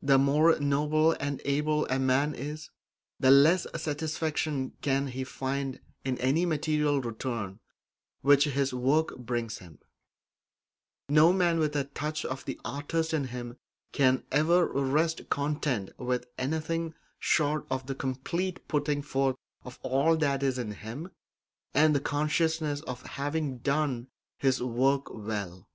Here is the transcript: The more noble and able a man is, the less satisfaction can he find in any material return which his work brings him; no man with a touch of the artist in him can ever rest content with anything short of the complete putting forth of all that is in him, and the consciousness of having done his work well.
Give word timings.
The 0.00 0.16
more 0.16 0.58
noble 0.60 1.12
and 1.20 1.42
able 1.44 1.84
a 1.88 1.98
man 1.98 2.34
is, 2.34 2.70
the 3.20 3.30
less 3.30 3.66
satisfaction 3.76 4.72
can 4.80 5.08
he 5.08 5.24
find 5.24 5.78
in 6.06 6.16
any 6.22 6.46
material 6.46 7.02
return 7.02 7.60
which 8.22 8.44
his 8.44 8.72
work 8.72 9.14
brings 9.18 9.58
him; 9.58 9.78
no 11.10 11.34
man 11.34 11.58
with 11.58 11.76
a 11.76 11.84
touch 11.84 12.24
of 12.24 12.46
the 12.46 12.58
artist 12.64 13.12
in 13.12 13.24
him 13.24 13.58
can 13.92 14.24
ever 14.32 14.66
rest 14.68 15.28
content 15.28 15.90
with 15.98 16.24
anything 16.38 16.94
short 17.18 17.66
of 17.70 17.84
the 17.88 17.94
complete 17.94 18.66
putting 18.68 19.02
forth 19.02 19.36
of 19.64 19.78
all 19.82 20.16
that 20.16 20.42
is 20.42 20.56
in 20.58 20.70
him, 20.72 21.10
and 21.74 21.94
the 21.94 22.00
consciousness 22.00 22.80
of 22.80 23.02
having 23.02 23.58
done 23.58 24.08
his 24.38 24.62
work 24.62 25.12
well. 25.12 25.68